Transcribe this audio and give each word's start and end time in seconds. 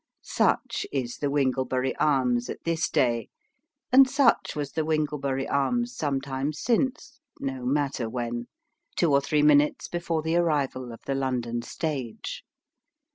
Such 0.23 0.87
is 0.91 1.17
the 1.17 1.29
Winglebury 1.29 1.93
Arms, 1.99 2.49
at 2.49 2.63
this 2.63 2.89
day, 2.89 3.29
and 3.91 4.09
such 4.09 4.55
was 4.55 4.71
the 4.71 4.83
Winglebury 4.83 5.47
Arms 5.47 5.95
some 5.95 6.19
time 6.19 6.53
since 6.53 7.19
no 7.39 7.67
matter 7.67 8.09
when 8.09 8.47
two 8.95 9.11
or 9.11 9.21
three 9.21 9.43
minutes 9.43 9.87
before 9.87 10.23
the 10.23 10.37
arrival 10.37 10.91
of 10.91 11.01
the 11.05 11.13
London 11.13 11.61
stage. 11.61 12.43